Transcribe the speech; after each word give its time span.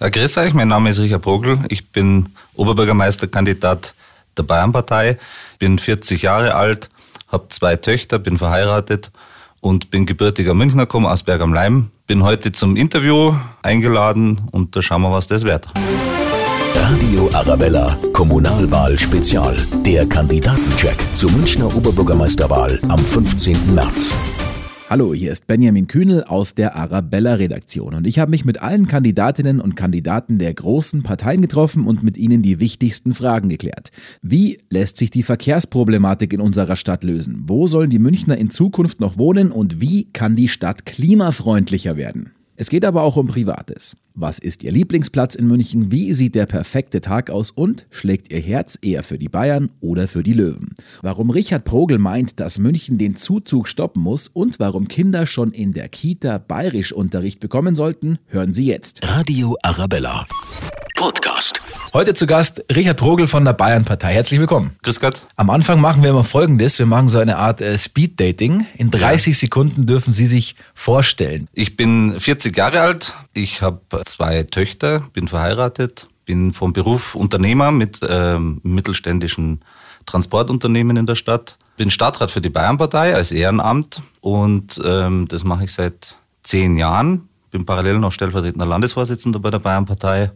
Ja, 0.00 0.08
grüß 0.08 0.38
euch, 0.38 0.54
mein 0.54 0.68
Name 0.68 0.88
ist 0.88 0.98
Richard 0.98 1.20
Progl. 1.20 1.58
Ich 1.68 1.90
bin 1.90 2.30
Oberbürgermeisterkandidat 2.54 3.94
der 4.34 4.44
Bayernpartei, 4.44 5.18
bin 5.58 5.78
40 5.78 6.22
Jahre 6.22 6.54
alt, 6.54 6.88
habe 7.28 7.48
zwei 7.50 7.76
Töchter, 7.76 8.18
bin 8.18 8.38
verheiratet 8.38 9.10
und 9.60 9.90
bin 9.90 10.06
gebürtiger 10.06 10.54
Münchner, 10.54 10.86
komme 10.86 11.10
aus 11.10 11.22
Berg 11.22 11.42
am 11.42 11.52
Leim. 11.52 11.90
Bin 12.06 12.22
heute 12.22 12.50
zum 12.50 12.76
Interview 12.76 13.34
eingeladen 13.60 14.48
und 14.52 14.74
da 14.74 14.80
schauen 14.80 15.02
wir, 15.02 15.12
was 15.12 15.26
das 15.26 15.44
wird. 15.44 15.66
Radio 16.74 17.28
Arabella, 17.34 17.94
Kommunalwahl 18.14 18.98
Spezial. 18.98 19.54
Der 19.84 20.08
Kandidatencheck 20.08 20.96
zur 21.12 21.30
Münchner 21.32 21.66
Oberbürgermeisterwahl 21.76 22.80
am 22.88 22.98
15. 22.98 23.74
März. 23.74 24.14
Hallo, 24.90 25.14
hier 25.14 25.30
ist 25.30 25.46
Benjamin 25.46 25.86
Kühnel 25.86 26.24
aus 26.24 26.56
der 26.56 26.74
Arabella-Redaktion 26.74 27.94
und 27.94 28.08
ich 28.08 28.18
habe 28.18 28.32
mich 28.32 28.44
mit 28.44 28.60
allen 28.60 28.88
Kandidatinnen 28.88 29.60
und 29.60 29.76
Kandidaten 29.76 30.38
der 30.38 30.52
großen 30.52 31.04
Parteien 31.04 31.42
getroffen 31.42 31.86
und 31.86 32.02
mit 32.02 32.18
ihnen 32.18 32.42
die 32.42 32.58
wichtigsten 32.58 33.14
Fragen 33.14 33.48
geklärt. 33.48 33.92
Wie 34.20 34.58
lässt 34.68 34.96
sich 34.96 35.10
die 35.10 35.22
Verkehrsproblematik 35.22 36.32
in 36.32 36.40
unserer 36.40 36.74
Stadt 36.74 37.04
lösen? 37.04 37.44
Wo 37.46 37.68
sollen 37.68 37.90
die 37.90 38.00
Münchner 38.00 38.36
in 38.36 38.50
Zukunft 38.50 38.98
noch 38.98 39.16
wohnen 39.16 39.52
und 39.52 39.80
wie 39.80 40.10
kann 40.12 40.34
die 40.34 40.48
Stadt 40.48 40.84
klimafreundlicher 40.84 41.96
werden? 41.96 42.32
Es 42.60 42.68
geht 42.68 42.84
aber 42.84 43.04
auch 43.04 43.16
um 43.16 43.26
Privates. 43.26 43.96
Was 44.12 44.38
ist 44.38 44.62
Ihr 44.64 44.70
Lieblingsplatz 44.70 45.34
in 45.34 45.46
München? 45.46 45.90
Wie 45.90 46.12
sieht 46.12 46.34
der 46.34 46.44
perfekte 46.44 47.00
Tag 47.00 47.30
aus? 47.30 47.50
Und 47.50 47.86
schlägt 47.88 48.30
Ihr 48.30 48.38
Herz 48.38 48.78
eher 48.82 49.02
für 49.02 49.16
die 49.16 49.30
Bayern 49.30 49.70
oder 49.80 50.06
für 50.06 50.22
die 50.22 50.34
Löwen? 50.34 50.74
Warum 51.00 51.30
Richard 51.30 51.64
Progel 51.64 51.96
meint, 51.96 52.38
dass 52.38 52.58
München 52.58 52.98
den 52.98 53.16
Zuzug 53.16 53.66
stoppen 53.66 54.02
muss 54.02 54.28
und 54.28 54.60
warum 54.60 54.88
Kinder 54.88 55.24
schon 55.24 55.52
in 55.52 55.72
der 55.72 55.88
Kita 55.88 56.36
Bayerischunterricht 56.36 57.40
bekommen 57.40 57.74
sollten, 57.74 58.18
hören 58.26 58.52
Sie 58.52 58.66
jetzt. 58.66 59.08
Radio 59.08 59.56
Arabella. 59.62 60.26
Podcast. 60.98 61.62
Heute 61.92 62.14
zu 62.14 62.28
Gast 62.28 62.64
Richard 62.72 62.98
Progel 62.98 63.26
von 63.26 63.44
der 63.44 63.52
Bayernpartei. 63.52 64.12
Herzlich 64.14 64.38
willkommen. 64.38 64.76
Grüß 64.84 65.00
Gott. 65.00 65.22
Am 65.34 65.50
Anfang 65.50 65.80
machen 65.80 66.04
wir 66.04 66.10
immer 66.10 66.22
Folgendes. 66.22 66.78
Wir 66.78 66.86
machen 66.86 67.08
so 67.08 67.18
eine 67.18 67.36
Art 67.36 67.60
äh, 67.60 67.76
Speed-Dating. 67.76 68.64
In 68.76 68.92
30 68.92 69.36
Sekunden 69.36 69.86
dürfen 69.86 70.12
Sie 70.12 70.28
sich 70.28 70.54
vorstellen. 70.72 71.48
Ich 71.52 71.76
bin 71.76 72.20
40 72.20 72.56
Jahre 72.56 72.82
alt, 72.82 73.14
ich 73.32 73.60
habe 73.60 73.80
zwei 74.04 74.44
Töchter, 74.44 75.08
bin 75.14 75.26
verheiratet, 75.26 76.06
bin 76.26 76.52
vom 76.52 76.72
Beruf 76.72 77.16
Unternehmer 77.16 77.72
mit 77.72 77.98
ähm, 78.08 78.60
mittelständischen 78.62 79.60
Transportunternehmen 80.06 80.96
in 80.96 81.06
der 81.06 81.16
Stadt. 81.16 81.58
Bin 81.76 81.90
Stadtrat 81.90 82.30
für 82.30 82.40
die 82.40 82.50
Bayernpartei 82.50 83.16
als 83.16 83.32
Ehrenamt 83.32 84.00
und 84.20 84.80
ähm, 84.84 85.26
das 85.26 85.42
mache 85.42 85.64
ich 85.64 85.72
seit 85.72 86.14
zehn 86.44 86.76
Jahren. 86.76 87.28
Bin 87.50 87.66
parallel 87.66 87.98
noch 87.98 88.12
stellvertretender 88.12 88.66
Landesvorsitzender 88.66 89.40
bei 89.40 89.50
der 89.50 89.58
Bayernpartei 89.58 90.30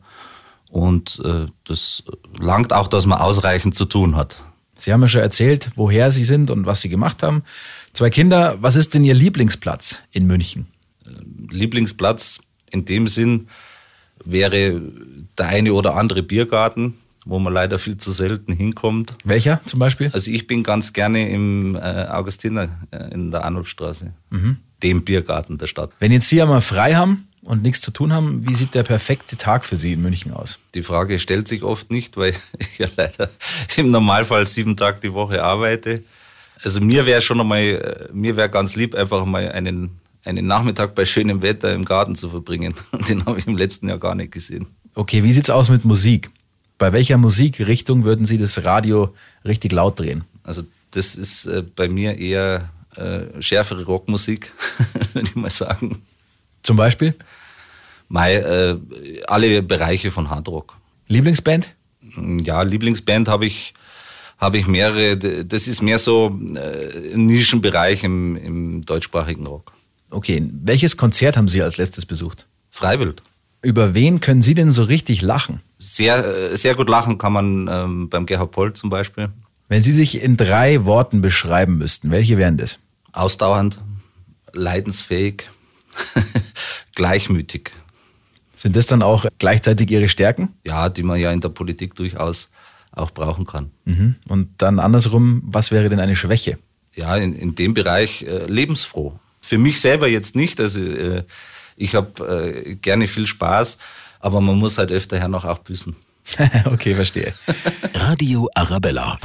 und 0.74 1.20
äh, 1.24 1.46
das 1.64 2.02
langt 2.36 2.72
auch, 2.72 2.88
dass 2.88 3.06
man 3.06 3.20
ausreichend 3.20 3.76
zu 3.76 3.84
tun 3.84 4.16
hat. 4.16 4.42
Sie 4.76 4.92
haben 4.92 5.02
ja 5.02 5.08
schon 5.08 5.20
erzählt, 5.20 5.70
woher 5.76 6.10
Sie 6.10 6.24
sind 6.24 6.50
und 6.50 6.66
was 6.66 6.80
Sie 6.80 6.88
gemacht 6.88 7.22
haben. 7.22 7.44
Zwei 7.92 8.10
Kinder, 8.10 8.56
was 8.60 8.74
ist 8.74 8.92
denn 8.92 9.04
Ihr 9.04 9.14
Lieblingsplatz 9.14 10.02
in 10.10 10.26
München? 10.26 10.66
Lieblingsplatz 11.48 12.40
in 12.70 12.84
dem 12.84 13.06
Sinn 13.06 13.46
wäre 14.24 14.80
der 15.38 15.46
eine 15.48 15.72
oder 15.74 15.94
andere 15.94 16.24
Biergarten, 16.24 16.94
wo 17.24 17.38
man 17.38 17.52
leider 17.52 17.78
viel 17.78 17.96
zu 17.96 18.10
selten 18.10 18.52
hinkommt. 18.52 19.14
Welcher 19.22 19.60
zum 19.66 19.78
Beispiel? 19.78 20.10
Also 20.12 20.30
ich 20.32 20.48
bin 20.48 20.64
ganz 20.64 20.92
gerne 20.92 21.28
im 21.30 21.76
äh, 21.76 21.78
Augustiner 21.78 22.68
äh, 22.90 23.12
in 23.14 23.30
der 23.30 23.44
Arnulfstraße, 23.44 24.12
Mhm. 24.30 24.56
dem 24.82 25.04
Biergarten 25.04 25.56
der 25.56 25.68
Stadt. 25.68 25.90
Wenn 26.00 26.10
jetzt 26.10 26.28
Sie 26.28 26.42
einmal 26.42 26.60
frei 26.60 26.96
haben 26.96 27.28
und 27.44 27.62
nichts 27.62 27.80
zu 27.80 27.90
tun 27.90 28.12
haben, 28.12 28.48
wie 28.48 28.54
sieht 28.54 28.74
der 28.74 28.82
perfekte 28.82 29.36
Tag 29.36 29.64
für 29.64 29.76
Sie 29.76 29.92
in 29.92 30.02
München 30.02 30.32
aus? 30.32 30.58
Die 30.74 30.82
Frage 30.82 31.18
stellt 31.18 31.46
sich 31.46 31.62
oft 31.62 31.90
nicht, 31.90 32.16
weil 32.16 32.34
ich 32.58 32.78
ja 32.78 32.88
leider 32.96 33.30
im 33.76 33.90
Normalfall 33.90 34.46
sieben 34.46 34.76
Tage 34.76 35.00
die 35.02 35.12
Woche 35.12 35.42
arbeite. 35.42 36.02
Also 36.62 36.80
mir 36.80 37.04
wäre 37.06 37.20
schon 37.20 37.40
einmal, 37.40 37.60
äh, 37.60 38.08
mir 38.12 38.36
wäre 38.36 38.48
ganz 38.48 38.74
lieb, 38.76 38.94
einfach 38.94 39.24
mal 39.24 39.50
einen, 39.52 39.90
einen 40.24 40.46
Nachmittag 40.46 40.94
bei 40.94 41.04
schönem 41.04 41.42
Wetter 41.42 41.74
im 41.74 41.84
Garten 41.84 42.14
zu 42.14 42.30
verbringen. 42.30 42.74
Den 43.08 43.26
habe 43.26 43.38
ich 43.38 43.46
im 43.46 43.56
letzten 43.56 43.88
Jahr 43.88 43.98
gar 43.98 44.14
nicht 44.14 44.32
gesehen. 44.32 44.66
Okay, 44.94 45.22
wie 45.22 45.32
sieht's 45.32 45.50
aus 45.50 45.68
mit 45.68 45.84
Musik? 45.84 46.30
Bei 46.78 46.92
welcher 46.92 47.18
Musikrichtung 47.18 48.04
würden 48.04 48.24
Sie 48.26 48.38
das 48.38 48.64
Radio 48.64 49.14
richtig 49.44 49.72
laut 49.72 50.00
drehen? 50.00 50.24
Also 50.42 50.62
das 50.92 51.16
ist 51.16 51.46
äh, 51.46 51.62
bei 51.62 51.88
mir 51.88 52.16
eher 52.16 52.70
äh, 52.96 53.42
schärfere 53.42 53.84
Rockmusik, 53.84 54.52
würde 55.12 55.28
ich 55.28 55.34
mal 55.34 55.50
sagen. 55.50 56.02
Zum 56.64 56.76
Beispiel? 56.76 57.14
Mei, 58.08 58.34
äh, 58.34 58.76
alle 59.26 59.62
Bereiche 59.62 60.10
von 60.10 60.30
Hardrock. 60.30 60.76
Lieblingsband? 61.06 61.74
Ja, 62.42 62.62
Lieblingsband 62.62 63.28
habe 63.28 63.46
ich, 63.46 63.74
habe 64.38 64.58
ich 64.58 64.66
mehrere. 64.66 65.16
Das 65.44 65.68
ist 65.68 65.82
mehr 65.82 65.98
so 65.98 66.38
äh, 66.54 67.14
ein 67.14 67.26
Nischenbereich 67.26 68.02
im, 68.02 68.36
im 68.36 68.82
deutschsprachigen 68.82 69.46
Rock. 69.46 69.72
Okay, 70.10 70.48
welches 70.50 70.96
Konzert 70.96 71.36
haben 71.36 71.48
Sie 71.48 71.62
als 71.62 71.76
letztes 71.76 72.06
besucht? 72.06 72.46
Freiwild. 72.70 73.22
Über 73.62 73.94
wen 73.94 74.20
können 74.20 74.42
Sie 74.42 74.54
denn 74.54 74.72
so 74.72 74.84
richtig 74.84 75.22
lachen? 75.22 75.60
Sehr, 75.78 76.52
äh, 76.52 76.56
sehr 76.56 76.74
gut 76.74 76.88
lachen 76.88 77.18
kann 77.18 77.32
man 77.32 77.68
ähm, 77.70 78.08
beim 78.08 78.26
Gerhard 78.26 78.52
Poll 78.52 78.72
zum 78.72 78.90
Beispiel. 78.90 79.30
Wenn 79.68 79.82
Sie 79.82 79.92
sich 79.92 80.22
in 80.22 80.36
drei 80.36 80.84
Worten 80.84 81.20
beschreiben 81.20 81.78
müssten, 81.78 82.10
welche 82.10 82.38
wären 82.38 82.56
das? 82.56 82.78
Ausdauernd, 83.12 83.78
leidensfähig, 84.52 85.50
gleichmütig. 86.94 87.72
Sind 88.54 88.76
das 88.76 88.86
dann 88.86 89.02
auch 89.02 89.26
gleichzeitig 89.38 89.90
Ihre 89.90 90.08
Stärken? 90.08 90.54
Ja, 90.64 90.88
die 90.88 91.02
man 91.02 91.18
ja 91.18 91.32
in 91.32 91.40
der 91.40 91.48
Politik 91.48 91.94
durchaus 91.94 92.48
auch 92.92 93.10
brauchen 93.10 93.46
kann. 93.46 93.70
Mhm. 93.84 94.14
Und 94.28 94.50
dann 94.58 94.78
andersrum, 94.78 95.42
was 95.44 95.70
wäre 95.70 95.88
denn 95.88 96.00
eine 96.00 96.14
Schwäche? 96.14 96.58
ja, 96.96 97.16
in, 97.16 97.34
in 97.34 97.54
dem 97.54 97.74
Bereich 97.74 98.22
äh, 98.22 98.46
lebensfroh. 98.46 99.18
Für 99.40 99.58
mich 99.58 99.80
selber 99.80 100.08
jetzt 100.08 100.36
nicht. 100.36 100.60
Also 100.60 100.82
äh, 100.82 101.24
ich 101.76 101.94
habe 101.94 102.54
äh, 102.54 102.74
gerne 102.76 103.08
viel 103.08 103.26
Spaß, 103.26 103.78
aber 104.20 104.40
man 104.40 104.58
muss 104.58 104.78
halt 104.78 104.92
öfter 104.92 105.18
her 105.18 105.28
noch 105.28 105.44
auch 105.44 105.58
büßen. 105.58 105.96
okay, 106.64 106.94
verstehe. 106.94 107.34
Radio 107.94 108.48
Arabella. 108.54 109.18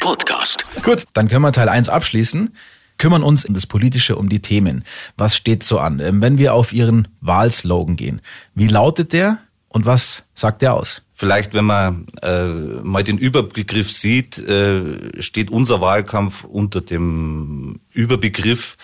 Podcast. 0.00 0.66
Gut, 0.82 1.04
dann 1.14 1.28
können 1.28 1.42
wir 1.42 1.52
Teil 1.52 1.68
1 1.68 1.88
abschließen. 1.88 2.54
Kümmern 2.98 3.22
uns 3.22 3.44
um 3.44 3.54
das 3.54 3.66
Politische, 3.66 4.16
um 4.16 4.28
die 4.28 4.40
Themen. 4.40 4.84
Was 5.16 5.36
steht 5.36 5.62
so 5.62 5.78
an? 5.78 6.00
Ähm, 6.00 6.20
Wenn 6.20 6.38
wir 6.38 6.54
auf 6.54 6.72
Ihren 6.72 7.08
Wahlslogan 7.20 7.96
gehen, 7.96 8.20
wie 8.54 8.68
lautet 8.68 9.12
der 9.12 9.38
und 9.68 9.86
was 9.86 10.24
sagt 10.34 10.62
der 10.62 10.74
aus? 10.74 11.02
Vielleicht, 11.14 11.54
wenn 11.54 11.64
man 11.64 12.06
äh, 12.20 12.46
mal 12.46 13.02
den 13.02 13.16
Überbegriff 13.16 13.90
sieht, 13.90 14.38
äh, 14.38 15.22
steht 15.22 15.50
unser 15.50 15.80
Wahlkampf 15.80 16.44
unter 16.44 16.82
dem 16.82 17.80
Überbegriff 17.92 18.76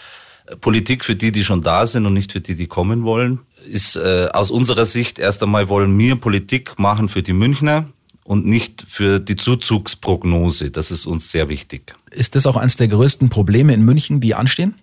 äh, 0.47 0.57
Politik 0.57 1.05
für 1.05 1.15
die, 1.15 1.31
die 1.31 1.45
schon 1.45 1.61
da 1.61 1.87
sind 1.87 2.07
und 2.07 2.15
nicht 2.15 2.33
für 2.33 2.41
die, 2.41 2.55
die 2.55 2.69
kommen 2.69 3.05
wollen. 3.05 3.41
Ist 3.67 3.97
äh, 3.97 4.29
aus 4.33 4.51
unserer 4.51 4.87
Sicht 4.87 5.19
erst 5.19 5.43
einmal 5.43 5.69
wollen 5.69 5.99
wir 5.99 6.17
Politik 6.17 6.79
machen 6.79 7.09
für 7.09 7.23
die 7.23 7.35
Münchner 7.35 7.87
und 8.25 8.47
nicht 8.47 8.85
für 8.89 9.19
die 9.19 9.37
Zuzugsprognose. 9.37 10.71
Das 10.71 10.91
ist 10.91 11.07
uns 11.07 11.31
sehr 11.31 11.49
wichtig. 11.49 11.95
Ist 12.11 12.35
das 12.35 12.47
auch 12.47 12.57
eines 12.57 12.77
der 12.77 12.89
größten 12.89 13.29
Probleme 13.29 13.75
in 13.75 13.83
München, 13.83 14.21
die 14.21 14.35
anstehen? 14.35 14.75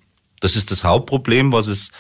Das 0.41 0.55
ist 0.55 0.71
das 0.71 0.83
Hauptproblem, 0.83 1.51
was 1.51 1.67
es 1.67 1.91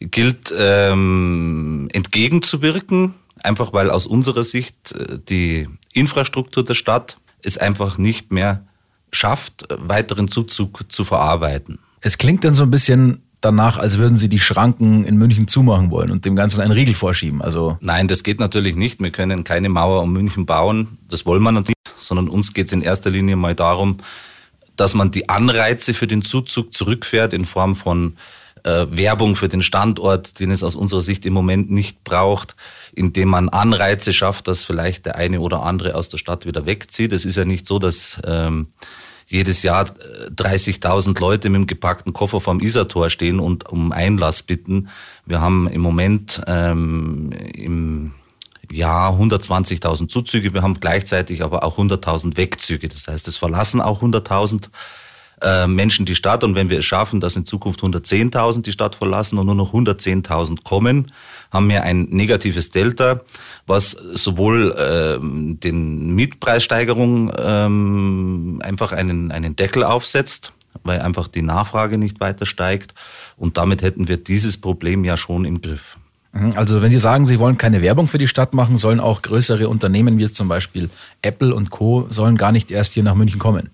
gilt 0.00 0.52
ähm, 0.56 1.88
entgegenzuwirken, 1.92 3.14
einfach 3.42 3.72
weil 3.72 3.90
aus 3.90 4.06
unserer 4.06 4.44
Sicht 4.44 4.92
äh, 4.92 5.18
die 5.28 5.68
Infrastruktur 5.92 6.64
der 6.64 6.74
Stadt 6.74 7.18
es 7.42 7.58
einfach 7.58 7.98
nicht 7.98 8.32
mehr 8.32 8.66
schafft, 9.12 9.66
weiteren 9.70 10.28
Zuzug 10.28 10.84
zu 10.88 11.04
verarbeiten. 11.04 11.78
Es 12.00 12.16
klingt 12.16 12.44
dann 12.44 12.54
so 12.54 12.62
ein 12.62 12.70
bisschen 12.70 13.22
danach, 13.40 13.78
als 13.78 13.98
würden 13.98 14.16
Sie 14.16 14.28
die 14.28 14.38
Schranken 14.38 15.04
in 15.04 15.16
München 15.16 15.48
zumachen 15.48 15.90
wollen 15.90 16.10
und 16.10 16.24
dem 16.24 16.36
Ganzen 16.36 16.60
einen 16.60 16.72
Riegel 16.72 16.94
vorschieben. 16.94 17.42
Also 17.42 17.78
Nein, 17.80 18.08
das 18.08 18.22
geht 18.22 18.40
natürlich 18.40 18.76
nicht. 18.76 19.00
Wir 19.00 19.10
können 19.10 19.44
keine 19.44 19.68
Mauer 19.68 20.02
um 20.02 20.12
München 20.12 20.46
bauen. 20.46 20.98
Das 21.08 21.26
wollen 21.26 21.42
wir 21.42 21.52
nicht, 21.52 21.72
sondern 21.96 22.28
uns 22.28 22.52
geht 22.52 22.68
es 22.68 22.72
in 22.72 22.82
erster 22.82 23.10
Linie 23.10 23.36
mal 23.36 23.54
darum, 23.54 23.98
dass 24.76 24.94
man 24.94 25.10
die 25.10 25.28
Anreize 25.28 25.94
für 25.94 26.06
den 26.06 26.22
Zuzug 26.22 26.72
zurückfährt 26.72 27.32
in 27.32 27.44
Form 27.44 27.76
von 27.76 28.16
äh, 28.64 28.86
Werbung 28.90 29.36
für 29.36 29.48
den 29.48 29.62
Standort, 29.62 30.38
den 30.40 30.50
es 30.50 30.62
aus 30.62 30.74
unserer 30.74 31.02
Sicht 31.02 31.24
im 31.26 31.32
Moment 31.32 31.70
nicht 31.70 32.04
braucht, 32.04 32.56
indem 32.92 33.28
man 33.28 33.48
Anreize 33.48 34.12
schafft, 34.12 34.48
dass 34.48 34.64
vielleicht 34.64 35.06
der 35.06 35.16
eine 35.16 35.40
oder 35.40 35.62
andere 35.62 35.94
aus 35.94 36.08
der 36.08 36.18
Stadt 36.18 36.46
wieder 36.46 36.66
wegzieht. 36.66 37.12
Es 37.12 37.24
ist 37.24 37.36
ja 37.36 37.44
nicht 37.44 37.66
so, 37.66 37.78
dass 37.78 38.20
ähm, 38.24 38.68
jedes 39.30 39.62
Jahr 39.62 39.86
äh, 39.86 40.30
30.000 40.30 41.18
Leute 41.18 41.48
mit 41.48 41.60
dem 41.60 41.66
gepackten 41.66 42.12
Koffer 42.12 42.40
vorm 42.40 42.60
Isartor 42.60 43.08
stehen 43.08 43.40
und 43.40 43.68
um 43.68 43.92
Einlass 43.92 44.42
bitten. 44.42 44.88
Wir 45.24 45.40
haben 45.40 45.68
im 45.68 45.80
Moment 45.80 46.42
ähm, 46.46 47.30
im 47.54 48.12
Jahr 48.70 49.12
120.000 49.12 50.08
Zuzüge, 50.08 50.52
wir 50.52 50.62
haben 50.62 50.80
gleichzeitig 50.80 51.42
aber 51.42 51.64
auch 51.64 51.78
100.000 51.78 52.36
Wegzüge. 52.36 52.88
Das 52.88 53.08
heißt, 53.08 53.28
es 53.28 53.38
verlassen 53.38 53.80
auch 53.80 54.02
100.000 54.02 54.68
äh, 55.42 55.66
Menschen 55.66 56.06
die 56.06 56.14
Stadt 56.14 56.44
und 56.44 56.54
wenn 56.54 56.70
wir 56.70 56.78
es 56.78 56.84
schaffen, 56.84 57.20
dass 57.20 57.36
in 57.36 57.44
Zukunft 57.44 57.80
110.000 57.80 58.62
die 58.62 58.72
Stadt 58.72 58.96
verlassen 58.96 59.38
und 59.38 59.46
nur 59.46 59.54
noch 59.54 59.72
110.000 59.72 60.64
kommen, 60.64 61.12
haben 61.50 61.68
wir 61.68 61.82
ein 61.82 62.08
negatives 62.10 62.70
Delta, 62.70 63.20
was 63.66 63.90
sowohl 63.90 64.72
äh, 64.72 65.18
den 65.20 66.14
Mietpreissteigerungen 66.14 67.32
ähm, 67.36 68.60
einfach 68.62 68.92
einen, 68.92 69.30
einen 69.30 69.56
Deckel 69.56 69.84
aufsetzt, 69.84 70.52
weil 70.84 71.00
einfach 71.00 71.28
die 71.28 71.42
Nachfrage 71.42 71.98
nicht 71.98 72.20
weiter 72.20 72.46
steigt 72.46 72.94
und 73.36 73.58
damit 73.58 73.82
hätten 73.82 74.08
wir 74.08 74.16
dieses 74.16 74.58
Problem 74.58 75.04
ja 75.04 75.16
schon 75.16 75.44
im 75.44 75.60
Griff. 75.60 75.98
Mhm. 76.32 76.52
Also 76.56 76.82
wenn 76.82 76.92
Sie 76.92 76.98
sagen, 76.98 77.26
Sie 77.26 77.38
wollen 77.38 77.58
keine 77.58 77.82
Werbung 77.82 78.08
für 78.08 78.18
die 78.18 78.28
Stadt 78.28 78.54
machen, 78.54 78.76
sollen 78.76 79.00
auch 79.00 79.22
größere 79.22 79.68
Unternehmen 79.68 80.18
wie 80.18 80.30
zum 80.30 80.48
Beispiel 80.48 80.90
Apple 81.22 81.54
und 81.54 81.70
Co. 81.70 82.06
sollen 82.10 82.36
gar 82.36 82.52
nicht 82.52 82.70
erst 82.70 82.94
hier 82.94 83.02
nach 83.02 83.14
München 83.14 83.38
kommen. 83.38 83.70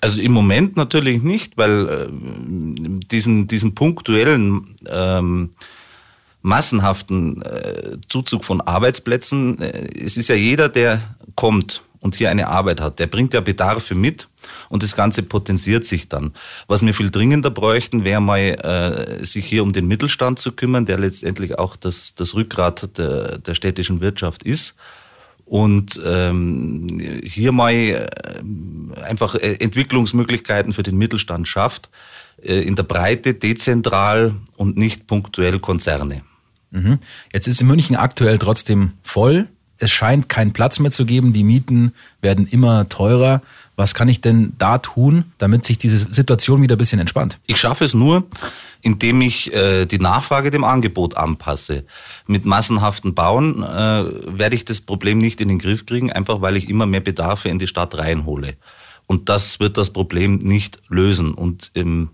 Also 0.00 0.20
im 0.20 0.32
Moment 0.32 0.76
natürlich 0.76 1.22
nicht, 1.22 1.56
weil 1.56 1.88
äh, 1.88 2.06
diesen, 3.10 3.46
diesen 3.46 3.74
punktuellen 3.74 4.76
ähm, 4.86 5.50
massenhaften 6.42 7.42
äh, 7.42 7.98
Zuzug 8.08 8.44
von 8.44 8.60
Arbeitsplätzen, 8.60 9.60
äh, 9.60 9.88
es 10.02 10.16
ist 10.16 10.28
ja 10.28 10.36
jeder, 10.36 10.68
der 10.68 11.16
kommt 11.34 11.82
und 12.00 12.14
hier 12.14 12.30
eine 12.30 12.48
Arbeit 12.48 12.80
hat, 12.80 12.98
der 13.00 13.08
bringt 13.08 13.34
ja 13.34 13.40
Bedarfe 13.40 13.94
mit 13.96 14.28
und 14.68 14.82
das 14.82 14.94
Ganze 14.94 15.24
potenziert 15.24 15.84
sich 15.84 16.08
dann. 16.08 16.32
Was 16.68 16.86
wir 16.86 16.94
viel 16.94 17.10
dringender 17.10 17.50
bräuchten, 17.50 18.04
wäre 18.04 18.20
mal, 18.20 18.38
äh, 18.38 19.24
sich 19.24 19.44
hier 19.44 19.64
um 19.64 19.72
den 19.72 19.88
Mittelstand 19.88 20.38
zu 20.38 20.52
kümmern, 20.52 20.86
der 20.86 20.98
letztendlich 20.98 21.58
auch 21.58 21.74
das, 21.74 22.14
das 22.14 22.34
Rückgrat 22.34 22.96
der, 22.96 23.38
der 23.38 23.54
städtischen 23.54 24.00
Wirtschaft 24.00 24.44
ist. 24.44 24.76
Und 25.46 26.00
ähm, 26.04 27.20
hier 27.22 27.52
mal 27.52 27.72
äh, 27.72 28.06
einfach 29.00 29.36
äh, 29.36 29.54
Entwicklungsmöglichkeiten 29.60 30.72
für 30.72 30.82
den 30.82 30.98
Mittelstand 30.98 31.46
schafft, 31.46 31.88
äh, 32.42 32.60
in 32.60 32.74
der 32.74 32.82
Breite, 32.82 33.32
dezentral 33.32 34.34
und 34.56 34.76
nicht 34.76 35.06
punktuell 35.06 35.60
Konzerne. 35.60 36.22
Mhm. 36.72 36.98
Jetzt 37.32 37.46
ist 37.46 37.62
München 37.62 37.94
aktuell 37.94 38.38
trotzdem 38.38 38.94
voll. 39.04 39.46
Es 39.78 39.90
scheint 39.90 40.28
keinen 40.28 40.52
Platz 40.52 40.80
mehr 40.80 40.90
zu 40.90 41.04
geben. 41.06 41.32
Die 41.32 41.44
Mieten 41.44 41.92
werden 42.20 42.48
immer 42.48 42.88
teurer. 42.88 43.40
Was 43.76 43.92
kann 43.92 44.08
ich 44.08 44.22
denn 44.22 44.54
da 44.56 44.78
tun, 44.78 45.32
damit 45.36 45.66
sich 45.66 45.76
diese 45.76 45.98
Situation 46.10 46.62
wieder 46.62 46.76
ein 46.76 46.78
bisschen 46.78 46.98
entspannt? 46.98 47.38
Ich 47.46 47.58
schaffe 47.58 47.84
es 47.84 47.92
nur, 47.92 48.24
indem 48.80 49.20
ich 49.20 49.52
äh, 49.52 49.84
die 49.84 49.98
Nachfrage 49.98 50.50
dem 50.50 50.64
Angebot 50.64 51.16
anpasse. 51.16 51.84
Mit 52.26 52.46
massenhaften 52.46 53.14
Bauen 53.14 53.62
äh, 53.62 53.66
werde 54.38 54.56
ich 54.56 54.64
das 54.64 54.80
Problem 54.80 55.18
nicht 55.18 55.42
in 55.42 55.48
den 55.48 55.58
Griff 55.58 55.84
kriegen, 55.84 56.10
einfach 56.10 56.40
weil 56.40 56.56
ich 56.56 56.70
immer 56.70 56.86
mehr 56.86 57.00
Bedarfe 57.00 57.50
in 57.50 57.58
die 57.58 57.66
Stadt 57.66 57.96
reinhole. 57.98 58.54
Und 59.06 59.28
das 59.28 59.60
wird 59.60 59.76
das 59.76 59.90
Problem 59.90 60.36
nicht 60.38 60.80
lösen. 60.88 61.34
Und 61.34 61.70
im 61.74 62.08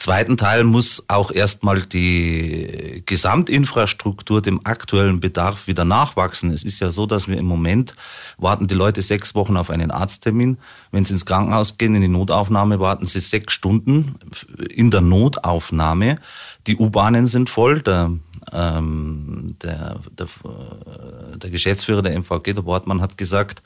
zweiten 0.00 0.36
Teil 0.36 0.64
muss 0.64 1.04
auch 1.08 1.30
erstmal 1.30 1.82
die 1.82 3.02
Gesamtinfrastruktur 3.04 4.40
dem 4.40 4.60
aktuellen 4.64 5.20
Bedarf 5.20 5.66
wieder 5.66 5.84
nachwachsen. 5.84 6.52
Es 6.52 6.64
ist 6.64 6.80
ja 6.80 6.90
so, 6.90 7.06
dass 7.06 7.28
wir 7.28 7.36
im 7.36 7.44
Moment 7.44 7.94
warten 8.38 8.66
die 8.66 8.74
Leute 8.74 9.02
sechs 9.02 9.34
Wochen 9.34 9.56
auf 9.56 9.68
einen 9.70 9.90
Arzttermin. 9.90 10.56
Wenn 10.90 11.04
sie 11.04 11.12
ins 11.12 11.26
Krankenhaus 11.26 11.76
gehen, 11.76 11.94
in 11.94 12.00
die 12.00 12.08
Notaufnahme, 12.08 12.80
warten 12.80 13.04
sie 13.04 13.20
sechs 13.20 13.52
Stunden 13.52 14.14
in 14.70 14.90
der 14.90 15.02
Notaufnahme. 15.02 16.18
Die 16.66 16.76
U-Bahnen 16.76 17.26
sind 17.26 17.50
voll. 17.50 17.82
Der, 17.82 18.10
ähm, 18.52 19.56
der, 19.62 20.00
der, 20.18 20.28
der 21.36 21.50
Geschäftsführer 21.50 22.02
der 22.02 22.18
MVG, 22.18 22.54
der 22.54 22.64
Wortmann, 22.64 23.02
hat 23.02 23.18
gesagt, 23.18 23.62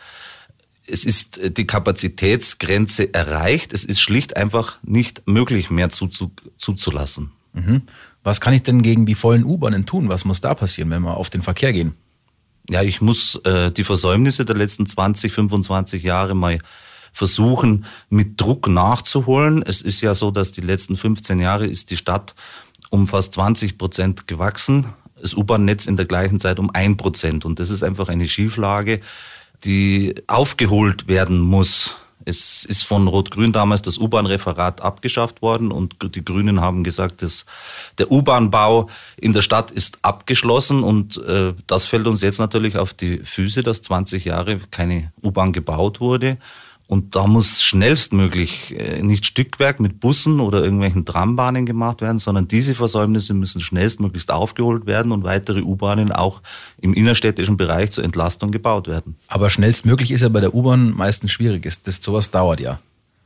es 0.86 1.04
ist 1.04 1.38
äh, 1.38 1.50
die 1.50 1.66
Kapazitätsgrenze 1.66 3.12
erreicht. 3.12 3.72
Es 3.72 3.84
ist 3.84 4.00
schlicht 4.00 4.36
einfach 4.36 4.78
nicht 4.82 5.26
möglich 5.26 5.70
mehr 5.70 5.90
Zuzug, 5.90 6.32
zuzulassen. 6.58 7.32
Mhm. 7.52 7.82
Was 8.22 8.40
kann 8.40 8.54
ich 8.54 8.62
denn 8.62 8.82
gegen 8.82 9.06
die 9.06 9.14
vollen 9.14 9.44
U-Bahnen 9.44 9.86
tun? 9.86 10.08
Was 10.08 10.24
muss 10.24 10.40
da 10.40 10.54
passieren, 10.54 10.90
wenn 10.90 11.02
wir 11.02 11.16
auf 11.16 11.30
den 11.30 11.42
Verkehr 11.42 11.72
gehen? 11.72 11.94
Ja, 12.70 12.82
ich 12.82 13.02
muss 13.02 13.36
äh, 13.44 13.70
die 13.70 13.84
Versäumnisse 13.84 14.44
der 14.46 14.56
letzten 14.56 14.86
20, 14.86 15.32
25 15.32 16.02
Jahre 16.02 16.34
mal 16.34 16.58
versuchen, 17.12 17.84
mit 18.08 18.40
Druck 18.40 18.66
nachzuholen. 18.68 19.62
Es 19.62 19.82
ist 19.82 20.00
ja 20.00 20.14
so, 20.14 20.30
dass 20.30 20.52
die 20.52 20.62
letzten 20.62 20.96
15 20.96 21.38
Jahre 21.38 21.66
ist 21.66 21.90
die 21.90 21.96
Stadt 21.96 22.34
um 22.90 23.06
fast 23.06 23.34
20 23.34 23.76
Prozent 23.76 24.26
gewachsen. 24.26 24.86
Das 25.20 25.34
U-Bahn-Netz 25.34 25.86
in 25.86 25.96
der 25.96 26.06
gleichen 26.06 26.40
Zeit 26.40 26.58
um 26.58 26.70
ein 26.70 26.96
Prozent. 26.96 27.44
Und 27.44 27.60
das 27.60 27.70
ist 27.70 27.82
einfach 27.82 28.08
eine 28.08 28.26
Schieflage, 28.26 29.00
die 29.64 30.14
aufgeholt 30.26 31.08
werden 31.08 31.40
muss. 31.40 31.96
Es 32.26 32.64
ist 32.64 32.82
von 32.82 33.06
Rot-Grün 33.06 33.52
damals 33.52 33.82
das 33.82 33.98
U-Bahn-Referat 33.98 34.80
abgeschafft 34.80 35.42
worden 35.42 35.70
und 35.70 35.96
die 36.14 36.24
Grünen 36.24 36.60
haben 36.60 36.82
gesagt, 36.82 37.22
dass 37.22 37.44
der 37.98 38.10
U-Bahn-Bau 38.10 38.88
in 39.18 39.34
der 39.34 39.42
Stadt 39.42 39.70
ist 39.70 39.98
abgeschlossen 40.02 40.82
und 40.82 41.18
äh, 41.18 41.52
das 41.66 41.86
fällt 41.86 42.06
uns 42.06 42.22
jetzt 42.22 42.38
natürlich 42.38 42.78
auf 42.78 42.94
die 42.94 43.18
Füße, 43.18 43.62
dass 43.62 43.82
20 43.82 44.24
Jahre 44.24 44.58
keine 44.70 45.12
U-Bahn 45.22 45.52
gebaut 45.52 46.00
wurde. 46.00 46.38
Und 46.94 47.16
da 47.16 47.26
muss 47.26 47.64
schnellstmöglich 47.64 48.72
äh, 48.78 49.02
nicht 49.02 49.26
Stückwerk 49.26 49.80
mit 49.80 49.98
Bussen 49.98 50.38
oder 50.38 50.62
irgendwelchen 50.62 51.04
Trambahnen 51.04 51.66
gemacht 51.66 52.00
werden, 52.02 52.20
sondern 52.20 52.46
diese 52.46 52.76
Versäumnisse 52.76 53.34
müssen 53.34 53.60
schnellstmöglichst 53.60 54.30
aufgeholt 54.30 54.86
werden 54.86 55.10
und 55.10 55.24
weitere 55.24 55.62
U-Bahnen 55.62 56.12
auch 56.12 56.40
im 56.80 56.94
innerstädtischen 56.94 57.56
Bereich 57.56 57.90
zur 57.90 58.04
Entlastung 58.04 58.52
gebaut 58.52 58.86
werden. 58.86 59.16
Aber 59.26 59.50
schnellstmöglich 59.50 60.12
ist 60.12 60.20
ja 60.20 60.28
bei 60.28 60.38
der 60.38 60.54
U-Bahn 60.54 60.92
meistens 60.92 61.32
schwierig. 61.32 61.68
Das, 61.82 61.96
sowas 61.96 62.30
dauert 62.30 62.60
ja. 62.60 62.78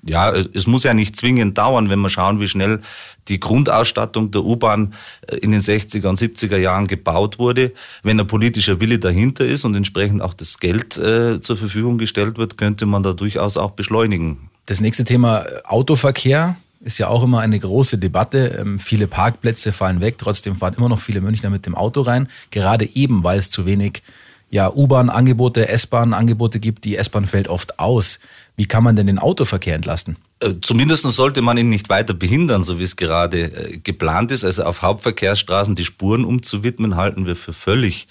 Ja, 0.04 0.32
es 0.32 0.66
muss 0.66 0.84
ja 0.84 0.94
nicht 0.94 1.16
zwingend 1.16 1.58
dauern, 1.58 1.90
wenn 1.90 1.98
wir 2.00 2.08
schauen, 2.08 2.40
wie 2.40 2.48
schnell 2.48 2.80
die 3.26 3.40
Grundausstattung 3.40 4.30
der 4.30 4.44
U-Bahn 4.44 4.94
äh, 5.26 5.36
in 5.36 5.50
den 5.50 5.60
60er 5.60 6.06
und 6.08 6.18
70er 6.18 6.56
Jahren 6.56 6.86
gebaut 6.86 7.38
wurde. 7.38 7.72
Wenn 8.02 8.18
ein 8.20 8.26
politischer 8.26 8.80
Wille 8.80 8.98
dahinter 8.98 9.44
ist 9.44 9.64
und 9.64 9.74
entsprechend 9.74 10.22
auch 10.22 10.34
das 10.34 10.58
Geld 10.58 10.96
äh, 10.98 11.40
zur 11.40 11.56
Verfügung 11.56 11.98
gestellt 11.98 12.38
wird, 12.38 12.56
könnte 12.56 12.86
man 12.86 13.02
da 13.02 13.12
durchaus 13.12 13.56
auch 13.56 13.72
beschleunigen. 13.72 14.50
Das 14.66 14.80
nächste 14.80 15.04
Thema 15.04 15.42
äh, 15.42 15.62
Autoverkehr 15.64 16.56
ist 16.80 16.98
ja 16.98 17.08
auch 17.08 17.24
immer 17.24 17.40
eine 17.40 17.58
große 17.58 17.98
Debatte. 17.98 18.56
Ähm, 18.60 18.78
viele 18.78 19.08
Parkplätze 19.08 19.72
fallen 19.72 20.00
weg, 20.00 20.16
trotzdem 20.18 20.56
fahren 20.56 20.74
immer 20.76 20.88
noch 20.88 21.00
viele 21.00 21.20
Münchner 21.20 21.50
mit 21.50 21.66
dem 21.66 21.74
Auto 21.74 22.02
rein, 22.02 22.28
gerade 22.50 22.88
eben, 22.94 23.24
weil 23.24 23.38
es 23.38 23.50
zu 23.50 23.66
wenig 23.66 24.02
ja, 24.50 24.72
U-Bahn-Angebote, 24.72 25.68
S-Bahn-Angebote 25.68 26.60
gibt. 26.60 26.84
Die 26.84 26.96
S-Bahn 26.96 27.26
fällt 27.26 27.48
oft 27.48 27.78
aus. 27.78 28.18
Wie 28.56 28.66
kann 28.66 28.82
man 28.82 28.96
denn 28.96 29.06
den 29.06 29.18
Autoverkehr 29.18 29.74
entlasten? 29.74 30.16
Äh, 30.40 30.54
zumindest 30.62 31.02
sollte 31.04 31.42
man 31.42 31.58
ihn 31.58 31.68
nicht 31.68 31.88
weiter 31.88 32.14
behindern, 32.14 32.62
so 32.62 32.78
wie 32.78 32.84
es 32.84 32.96
gerade 32.96 33.42
äh, 33.42 33.78
geplant 33.78 34.32
ist. 34.32 34.44
Also 34.44 34.64
auf 34.64 34.82
Hauptverkehrsstraßen 34.82 35.74
die 35.74 35.84
Spuren 35.84 36.24
umzuwidmen, 36.24 36.96
halten 36.96 37.26
wir 37.26 37.36
für 37.36 37.52
völlig, 37.52 38.08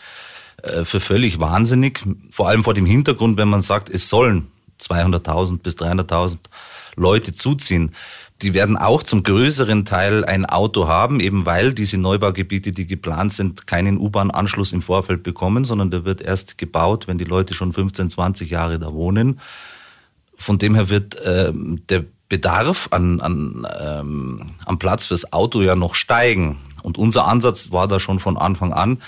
äh, 0.62 0.86
für 0.86 1.00
völlig 1.00 1.40
wahnsinnig. 1.40 2.04
Vor 2.30 2.48
allem 2.48 2.64
vor 2.64 2.74
dem 2.74 2.86
Hintergrund, 2.86 3.38
wenn 3.38 3.50
man 3.50 3.62
sagt, 3.62 3.90
es 3.90 4.08
sollen 4.08 4.48
200.000 4.80 5.60
bis 5.60 5.76
300.000 5.76 6.38
Leute 6.96 7.34
zuziehen 7.34 7.92
die 8.42 8.54
werden 8.54 8.78
auch 8.78 9.02
zum 9.02 9.24
größeren 9.24 9.86
Teil 9.86 10.24
ein 10.24 10.46
Auto 10.46 10.88
haben, 10.88 11.20
eben 11.20 11.46
weil 11.46 11.74
diese 11.74 11.98
Neubaugebiete, 11.98 12.72
die 12.72 12.86
geplant 12.86 13.34
sind, 13.34 13.66
keinen 13.66 13.98
U-Bahn-Anschluss 13.98 14.74
im 14.74 14.82
Vorfeld 14.82 15.24
bekommen, 15.24 15.66
sondern 15.66 15.90
der 15.90 16.06
wird 16.06 16.22
erst 16.22 16.58
gebaut, 16.58 17.08
wenn 17.08 17.18
die 17.18 17.26
Leute 17.26 17.54
schon 17.54 17.74
15, 17.74 18.12
20 18.12 18.50
Jahre 18.50 18.78
da 18.78 18.94
wohnen. 18.94 19.40
Von 20.36 20.60
dem 20.60 20.76
her 20.76 20.90
wird 20.90 21.16
äh, 21.16 21.52
der 21.54 22.06
Bedarf 22.30 22.90
an, 22.92 23.22
an, 23.22 23.68
ähm, 23.80 24.46
am 24.66 24.78
Platz 24.78 25.08
fürs 25.08 25.34
Auto 25.34 25.62
ja 25.62 25.76
noch 25.76 25.96
steigen. 25.96 26.58
Und 26.84 26.98
unser 26.98 27.28
Ansatz 27.28 27.72
war 27.72 27.88
da 27.88 28.00
schon 28.00 28.20
von 28.20 28.38
Anfang 28.38 28.72
an, 28.72 29.00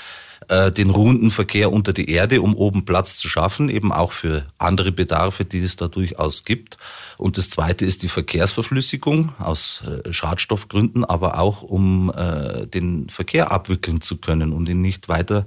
äh, 0.50 0.72
den 0.72 0.90
ruhenden 0.90 1.32
Verkehr 1.32 1.72
unter 1.72 1.94
die 1.94 2.10
Erde, 2.10 2.42
um 2.42 2.56
oben 2.56 2.84
Platz 2.84 3.18
zu 3.18 3.30
schaffen, 3.30 3.70
eben 3.70 3.92
auch 3.94 4.12
für 4.12 4.46
andere 4.58 4.92
Bedarfe, 4.92 5.46
die 5.46 5.60
es 5.60 5.76
da 5.76 5.88
durchaus 5.88 6.44
gibt. 6.44 6.78
Und 7.18 7.38
das 7.38 7.50
Zweite 7.50 7.86
ist 7.86 8.04
die 8.04 8.08
Verkehrsverflüssigung 8.08 9.34
aus 9.40 9.84
äh, 9.86 10.12
Schadstoffgründen, 10.12 11.06
aber 11.06 11.40
auch 11.40 11.62
um 11.62 12.12
äh, 12.16 12.66
den 12.66 13.10
Verkehr 13.10 13.52
abwickeln 13.52 14.02
zu 14.02 14.18
können 14.18 14.52
und 14.52 14.68
ihn 14.68 14.82
nicht 14.82 15.08
weiter 15.08 15.46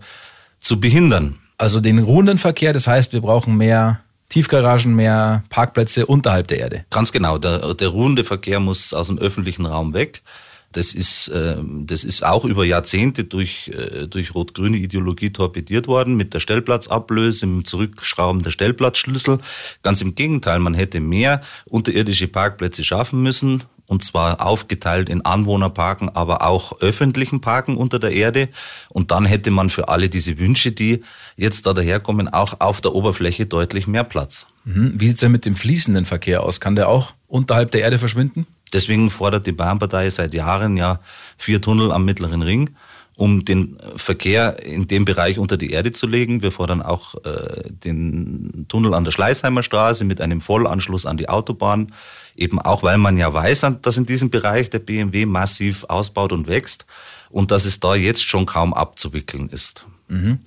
zu 0.60 0.80
behindern. 0.80 1.38
Also 1.58 1.80
den 1.80 1.98
ruhenden 1.98 2.38
Verkehr, 2.38 2.72
das 2.72 2.86
heißt, 2.86 3.12
wir 3.12 3.20
brauchen 3.20 3.56
mehr 3.56 4.00
Tiefgaragen, 4.28 4.94
mehr 4.94 5.44
Parkplätze 5.50 6.06
unterhalb 6.06 6.48
der 6.48 6.58
Erde. 6.58 6.84
Ganz 6.90 7.12
genau. 7.12 7.38
Der, 7.38 7.74
der 7.74 7.88
ruhende 7.88 8.24
Verkehr 8.24 8.60
muss 8.60 8.94
aus 8.94 9.08
dem 9.08 9.18
öffentlichen 9.18 9.66
Raum 9.66 9.92
weg. 9.92 10.22
Das 10.72 10.94
ist, 10.94 11.28
äh, 11.28 11.56
das 11.62 12.04
ist 12.04 12.24
auch 12.24 12.44
über 12.44 12.64
Jahrzehnte 12.64 13.24
durch, 13.24 13.68
äh, 13.68 14.06
durch 14.06 14.34
rot-grüne 14.34 14.78
Ideologie 14.78 15.30
torpediert 15.30 15.86
worden 15.86 16.16
mit 16.16 16.34
der 16.34 16.40
Stellplatzablöse, 16.40 17.46
im 17.46 17.64
Zurückschrauben 17.64 18.42
der 18.42 18.50
Stellplatzschlüssel. 18.50 19.38
Ganz 19.82 20.00
im 20.00 20.14
Gegenteil, 20.14 20.58
man 20.58 20.74
hätte 20.74 21.00
mehr 21.00 21.42
unterirdische 21.66 22.28
Parkplätze 22.28 22.84
schaffen 22.84 23.22
müssen 23.22 23.64
und 23.92 24.02
zwar 24.02 24.40
aufgeteilt 24.40 25.10
in 25.10 25.22
Anwohnerparken, 25.22 26.08
aber 26.08 26.42
auch 26.42 26.80
öffentlichen 26.80 27.42
Parken 27.42 27.76
unter 27.76 27.98
der 27.98 28.12
Erde. 28.12 28.48
Und 28.88 29.10
dann 29.10 29.26
hätte 29.26 29.50
man 29.50 29.68
für 29.68 29.88
alle 29.88 30.08
diese 30.08 30.38
Wünsche, 30.38 30.72
die 30.72 31.02
jetzt 31.36 31.66
da 31.66 31.74
daherkommen, 31.74 32.28
auch 32.28 32.60
auf 32.60 32.80
der 32.80 32.94
Oberfläche 32.94 33.44
deutlich 33.44 33.86
mehr 33.86 34.04
Platz. 34.04 34.46
Mhm. 34.64 34.94
Wie 34.96 35.06
sieht 35.06 35.16
es 35.16 35.20
denn 35.20 35.32
mit 35.32 35.44
dem 35.44 35.56
fließenden 35.56 36.06
Verkehr 36.06 36.42
aus? 36.42 36.58
Kann 36.58 36.74
der 36.74 36.88
auch 36.88 37.12
unterhalb 37.28 37.70
der 37.72 37.82
Erde 37.82 37.98
verschwinden? 37.98 38.46
Deswegen 38.72 39.10
fordert 39.10 39.46
die 39.46 39.52
Bayernpartei 39.52 40.10
seit 40.10 40.34
Jahren 40.34 40.76
ja 40.76 41.00
vier 41.36 41.60
Tunnel 41.60 41.92
am 41.92 42.04
Mittleren 42.04 42.42
Ring, 42.42 42.70
um 43.16 43.44
den 43.44 43.78
Verkehr 43.96 44.64
in 44.64 44.86
dem 44.86 45.04
Bereich 45.04 45.38
unter 45.38 45.56
die 45.56 45.70
Erde 45.70 45.92
zu 45.92 46.06
legen. 46.06 46.42
Wir 46.42 46.52
fordern 46.52 46.80
auch 46.80 47.14
äh, 47.24 47.64
den 47.68 48.64
Tunnel 48.68 48.94
an 48.94 49.04
der 49.04 49.12
Schleißheimer 49.12 49.62
Straße 49.62 50.04
mit 50.04 50.20
einem 50.20 50.40
Vollanschluss 50.40 51.04
an 51.04 51.18
die 51.18 51.28
Autobahn, 51.28 51.92
eben 52.36 52.58
auch 52.58 52.82
weil 52.82 52.98
man 52.98 53.18
ja 53.18 53.32
weiß, 53.32 53.66
dass 53.82 53.96
in 53.96 54.06
diesem 54.06 54.30
Bereich 54.30 54.70
der 54.70 54.78
BMW 54.78 55.26
massiv 55.26 55.84
ausbaut 55.84 56.32
und 56.32 56.46
wächst 56.46 56.86
und 57.30 57.50
dass 57.50 57.64
es 57.64 57.80
da 57.80 57.94
jetzt 57.94 58.26
schon 58.26 58.46
kaum 58.46 58.72
abzuwickeln 58.72 59.48
ist. 59.50 59.86
Mhm. 60.08 60.40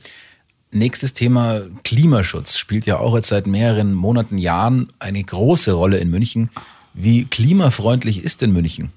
Nächstes 0.72 1.14
Thema 1.14 1.62
Klimaschutz 1.84 2.58
spielt 2.58 2.86
ja 2.86 2.98
auch 2.98 3.16
jetzt 3.16 3.30
seit 3.30 3.48
mehreren 3.48 3.94
Monaten, 3.94 4.38
Jahren 4.38 4.92
eine 5.00 5.24
große 5.24 5.72
Rolle 5.72 6.00
in 6.00 6.10
München. 6.10 6.50
Wie 6.96 7.26
klimafreundlich 7.26 8.24
ist 8.24 8.42
denn 8.42 8.54
München? 8.54 8.92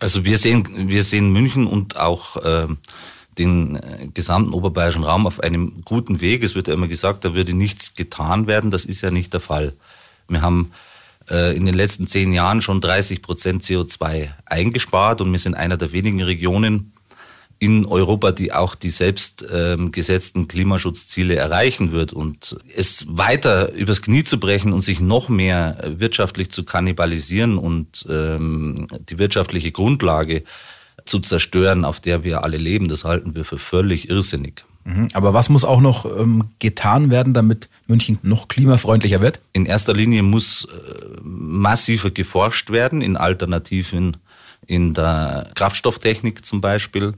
Also 0.00 0.24
wir 0.24 0.36
sehen, 0.36 0.88
wir 0.88 1.02
sehen 1.02 1.32
München 1.32 1.66
und 1.66 1.96
auch 1.96 2.36
äh, 2.36 2.66
den 3.38 3.76
äh, 3.76 4.08
gesamten 4.12 4.52
oberbayerischen 4.52 5.04
Raum 5.04 5.26
auf 5.26 5.40
einem 5.40 5.80
guten 5.84 6.20
Weg. 6.20 6.44
Es 6.44 6.54
wird 6.54 6.68
ja 6.68 6.74
immer 6.74 6.88
gesagt, 6.88 7.24
da 7.24 7.34
würde 7.34 7.54
nichts 7.54 7.94
getan 7.94 8.46
werden. 8.46 8.70
Das 8.70 8.84
ist 8.84 9.00
ja 9.00 9.10
nicht 9.10 9.32
der 9.32 9.40
Fall. 9.40 9.72
Wir 10.28 10.42
haben 10.42 10.72
äh, 11.30 11.56
in 11.56 11.64
den 11.64 11.74
letzten 11.74 12.06
zehn 12.06 12.32
Jahren 12.32 12.60
schon 12.60 12.80
30 12.80 13.22
Prozent 13.22 13.62
CO2 13.62 14.30
eingespart 14.44 15.20
und 15.20 15.32
wir 15.32 15.38
sind 15.38 15.54
einer 15.54 15.78
der 15.78 15.92
wenigen 15.92 16.22
Regionen, 16.22 16.92
in 17.62 17.86
Europa, 17.86 18.32
die 18.32 18.52
auch 18.52 18.74
die 18.74 18.90
selbst 18.90 19.46
ähm, 19.48 19.92
gesetzten 19.92 20.48
Klimaschutzziele 20.48 21.36
erreichen 21.36 21.92
wird. 21.92 22.12
Und 22.12 22.56
es 22.76 23.06
weiter 23.08 23.72
übers 23.72 24.02
Knie 24.02 24.24
zu 24.24 24.40
brechen 24.40 24.72
und 24.72 24.80
sich 24.80 24.98
noch 24.98 25.28
mehr 25.28 25.78
wirtschaftlich 25.96 26.50
zu 26.50 26.64
kannibalisieren 26.64 27.58
und 27.58 28.04
ähm, 28.10 28.88
die 29.08 29.20
wirtschaftliche 29.20 29.70
Grundlage 29.70 30.42
zu 31.04 31.20
zerstören, 31.20 31.84
auf 31.84 32.00
der 32.00 32.24
wir 32.24 32.42
alle 32.42 32.56
leben, 32.56 32.88
das 32.88 33.04
halten 33.04 33.36
wir 33.36 33.44
für 33.44 33.58
völlig 33.58 34.08
irrsinnig. 34.08 34.64
Mhm. 34.82 35.06
Aber 35.12 35.32
was 35.32 35.48
muss 35.48 35.64
auch 35.64 35.80
noch 35.80 36.04
ähm, 36.04 36.48
getan 36.58 37.10
werden, 37.10 37.32
damit 37.32 37.68
München 37.86 38.18
noch 38.24 38.48
klimafreundlicher 38.48 39.20
wird? 39.20 39.40
In 39.52 39.66
erster 39.66 39.94
Linie 39.94 40.24
muss 40.24 40.64
äh, 40.64 41.20
massiver 41.22 42.10
geforscht 42.10 42.70
werden 42.70 43.02
in 43.02 43.16
Alternativen 43.16 44.16
in 44.66 44.94
der 44.94 45.48
Kraftstofftechnik 45.54 46.44
zum 46.44 46.60
Beispiel 46.60 47.14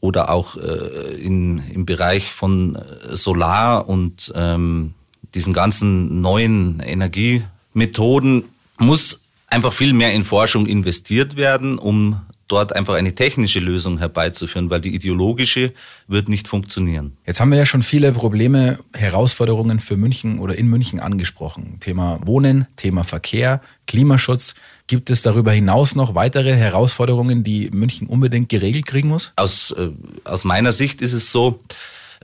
oder 0.00 0.30
auch 0.30 0.56
äh, 0.56 1.14
in, 1.16 1.62
im 1.72 1.86
Bereich 1.86 2.32
von 2.32 2.76
äh, 2.76 3.16
Solar 3.16 3.88
und 3.88 4.32
ähm, 4.34 4.94
diesen 5.34 5.52
ganzen 5.52 6.20
neuen 6.20 6.80
Energiemethoden 6.80 8.44
muss 8.78 9.20
einfach 9.46 9.72
viel 9.72 9.92
mehr 9.92 10.12
in 10.12 10.24
Forschung 10.24 10.66
investiert 10.66 11.36
werden, 11.36 11.78
um 11.78 12.20
dort 12.50 12.74
einfach 12.74 12.94
eine 12.94 13.14
technische 13.14 13.60
Lösung 13.60 13.98
herbeizuführen, 13.98 14.70
weil 14.70 14.80
die 14.80 14.94
ideologische 14.94 15.72
wird 16.08 16.28
nicht 16.28 16.48
funktionieren. 16.48 17.16
Jetzt 17.26 17.40
haben 17.40 17.50
wir 17.50 17.58
ja 17.58 17.66
schon 17.66 17.82
viele 17.82 18.12
Probleme, 18.12 18.78
Herausforderungen 18.94 19.80
für 19.80 19.96
München 19.96 20.38
oder 20.38 20.56
in 20.56 20.68
München 20.68 21.00
angesprochen. 21.00 21.78
Thema 21.80 22.20
Wohnen, 22.24 22.66
Thema 22.76 23.04
Verkehr, 23.04 23.60
Klimaschutz. 23.86 24.54
Gibt 24.86 25.10
es 25.10 25.22
darüber 25.22 25.52
hinaus 25.52 25.94
noch 25.94 26.14
weitere 26.14 26.54
Herausforderungen, 26.54 27.44
die 27.44 27.70
München 27.70 28.08
unbedingt 28.08 28.48
geregelt 28.48 28.86
kriegen 28.86 29.08
muss? 29.08 29.32
Aus, 29.36 29.70
äh, 29.70 29.90
aus 30.24 30.44
meiner 30.44 30.72
Sicht 30.72 31.00
ist 31.00 31.12
es 31.12 31.30
so, 31.30 31.60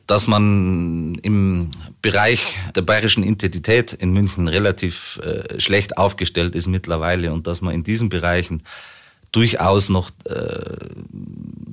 dass 0.07 0.27
man 0.27 1.17
im 1.23 1.71
Bereich 2.01 2.59
der 2.75 2.83
bayerischen 2.83 3.25
Identität 3.25 3.93
in 3.93 4.13
München 4.13 4.49
relativ 4.49 5.21
äh, 5.23 5.61
schlecht 5.61 5.99
aufgestellt 5.99 6.55
ist 6.55 6.67
mittlerweile 6.67 7.33
und 7.33 7.47
dass 7.47 7.61
man 7.61 7.75
in 7.75 7.83
diesen 7.83 8.09
Bereichen 8.09 8.63
durchaus 9.37 9.91
noch 9.91 10.11
äh, 10.25 10.89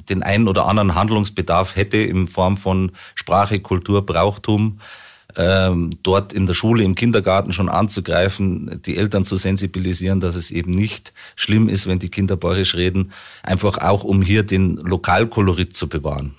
den 0.10 0.22
einen 0.22 0.50
oder 0.50 0.66
anderen 0.66 0.96
Handlungsbedarf 0.96 1.78
hätte 1.78 1.98
in 1.98 2.28
Form 2.28 2.58
von 2.58 2.92
Sprache, 3.16 3.62
Kultur, 3.62 4.06
Brauchtum, 4.06 4.80
ähm, 5.38 5.92
dort 6.04 6.34
in 6.34 6.46
der 6.46 6.54
Schule, 6.54 6.84
im 6.84 6.96
Kindergarten 6.96 7.54
schon 7.54 7.70
anzugreifen, 7.70 8.82
die 8.86 8.98
Eltern 8.98 9.24
zu 9.24 9.38
sensibilisieren, 9.38 10.20
dass 10.20 10.36
es 10.36 10.52
eben 10.52 10.72
nicht 10.72 11.14
schlimm 11.38 11.70
ist, 11.70 11.88
wenn 11.88 12.00
die 12.00 12.10
Kinder 12.10 12.36
bayerisch 12.36 12.76
reden, 12.76 13.14
einfach 13.44 13.78
auch 13.78 14.04
um 14.04 14.22
hier 14.22 14.44
den 14.44 14.76
Lokalkolorit 14.76 15.74
zu 15.74 15.88
bewahren. 15.88 16.36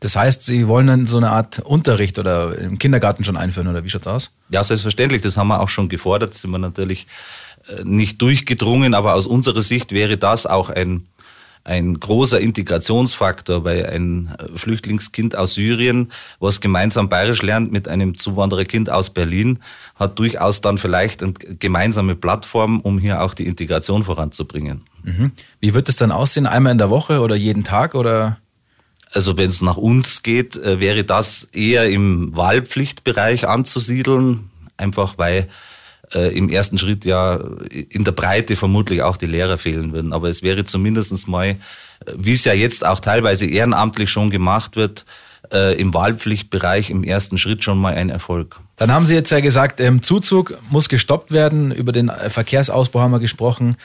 Das 0.00 0.14
heißt, 0.14 0.44
Sie 0.44 0.68
wollen 0.68 0.86
dann 0.86 1.06
so 1.06 1.16
eine 1.16 1.30
Art 1.30 1.58
Unterricht 1.58 2.18
oder 2.18 2.56
im 2.56 2.78
Kindergarten 2.78 3.24
schon 3.24 3.36
einführen 3.36 3.68
oder 3.68 3.84
wie 3.84 3.90
schaut's 3.90 4.06
aus? 4.06 4.32
Ja, 4.48 4.62
selbstverständlich. 4.62 5.22
Das 5.22 5.36
haben 5.36 5.48
wir 5.48 5.60
auch 5.60 5.68
schon 5.68 5.88
gefordert. 5.88 6.34
Sind 6.34 6.50
wir 6.50 6.58
natürlich 6.58 7.06
äh, 7.68 7.82
nicht 7.84 8.22
durchgedrungen, 8.22 8.94
aber 8.94 9.14
aus 9.14 9.26
unserer 9.26 9.62
Sicht 9.62 9.92
wäre 9.92 10.16
das 10.16 10.46
auch 10.46 10.70
ein 10.70 11.06
ein 11.68 12.00
großer 12.00 12.40
Integrationsfaktor, 12.40 13.62
weil 13.62 13.86
ein 13.86 14.34
Flüchtlingskind 14.56 15.36
aus 15.36 15.54
Syrien, 15.54 16.10
was 16.40 16.60
gemeinsam 16.60 17.10
bayerisch 17.10 17.42
lernt 17.42 17.70
mit 17.70 17.88
einem 17.88 18.16
Zuwandererkind 18.16 18.88
aus 18.88 19.10
Berlin, 19.10 19.58
hat 19.94 20.18
durchaus 20.18 20.62
dann 20.62 20.78
vielleicht 20.78 21.22
eine 21.22 21.34
gemeinsame 21.34 22.16
Plattform, 22.16 22.80
um 22.80 22.98
hier 22.98 23.22
auch 23.22 23.34
die 23.34 23.46
Integration 23.46 24.02
voranzubringen. 24.02 24.84
Mhm. 25.02 25.32
Wie 25.60 25.74
wird 25.74 25.88
es 25.90 25.96
dann 25.96 26.10
aussehen? 26.10 26.46
Einmal 26.46 26.72
in 26.72 26.78
der 26.78 26.90
Woche 26.90 27.20
oder 27.20 27.36
jeden 27.36 27.64
Tag 27.64 27.94
oder? 27.94 28.38
Also 29.12 29.36
wenn 29.36 29.48
es 29.48 29.62
nach 29.62 29.76
uns 29.76 30.22
geht, 30.22 30.56
äh, 30.56 30.80
wäre 30.80 31.04
das 31.04 31.44
eher 31.52 31.88
im 31.88 32.36
Wahlpflichtbereich 32.36 33.48
anzusiedeln, 33.48 34.50
einfach 34.76 35.16
weil 35.16 35.48
äh, 36.14 36.36
im 36.36 36.48
ersten 36.48 36.78
Schritt 36.78 37.04
ja 37.04 37.36
in 37.70 38.04
der 38.04 38.12
Breite 38.12 38.56
vermutlich 38.56 39.02
auch 39.02 39.16
die 39.16 39.26
Lehrer 39.26 39.58
fehlen 39.58 39.92
würden. 39.92 40.12
Aber 40.12 40.28
es 40.28 40.42
wäre 40.42 40.64
zumindest 40.64 41.28
mal, 41.28 41.46
äh, 41.46 41.56
wie 42.16 42.32
es 42.32 42.44
ja 42.44 42.52
jetzt 42.52 42.84
auch 42.84 43.00
teilweise 43.00 43.46
ehrenamtlich 43.46 44.10
schon 44.10 44.30
gemacht 44.30 44.76
wird, 44.76 45.04
äh, 45.52 45.78
im 45.80 45.94
Wahlpflichtbereich 45.94 46.90
im 46.90 47.04
ersten 47.04 47.38
Schritt 47.38 47.64
schon 47.64 47.78
mal 47.78 47.94
ein 47.94 48.10
Erfolg. 48.10 48.60
Dann 48.76 48.92
haben 48.92 49.06
Sie 49.06 49.14
jetzt 49.14 49.30
ja 49.30 49.40
gesagt, 49.40 49.80
ähm, 49.80 50.02
Zuzug 50.02 50.58
muss 50.70 50.88
gestoppt 50.88 51.30
werden. 51.30 51.72
Über 51.72 51.92
den 51.92 52.10
Verkehrsausbau 52.28 53.00
haben 53.00 53.12
wir 53.12 53.20
gesprochen. 53.20 53.76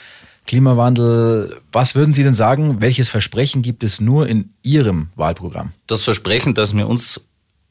Klimawandel. 0.46 1.62
Was 1.72 1.96
würden 1.96 2.14
Sie 2.14 2.24
denn 2.24 2.34
sagen? 2.34 2.82
Welches 2.82 3.10
Versprechen 3.10 3.62
gibt 3.62 3.84
es 3.84 4.02
nur 4.02 4.28
in 4.28 4.54
Ihrem 4.62 5.10
Wahlprogramm? 5.16 5.72
Das 5.88 6.04
Versprechen, 6.04 6.54
dass 6.54 6.76
wir 6.76 6.88
uns 6.88 7.22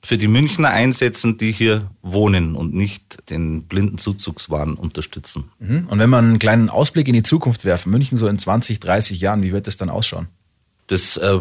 für 0.04 0.18
die 0.18 0.28
Münchner 0.28 0.70
einsetzen, 0.70 1.38
die 1.38 1.52
hier 1.52 1.90
wohnen 2.02 2.56
und 2.56 2.74
nicht 2.74 3.30
den 3.30 3.64
blinden 3.64 3.98
Zuzugswahn 3.98 4.74
unterstützen. 4.74 5.50
Mhm. 5.60 5.86
Und 5.88 5.98
wenn 5.98 6.10
man 6.10 6.24
einen 6.24 6.38
kleinen 6.40 6.70
Ausblick 6.70 7.06
in 7.06 7.14
die 7.14 7.22
Zukunft 7.22 7.64
werfen, 7.64 7.92
München 7.92 8.18
so 8.18 8.26
in 8.26 8.38
20, 8.38 8.80
30 8.80 9.20
Jahren, 9.20 9.42
wie 9.42 9.52
wird 9.52 9.68
das 9.68 9.76
dann 9.76 9.90
ausschauen? 9.90 10.26
Das 10.88 11.16
äh, 11.16 11.38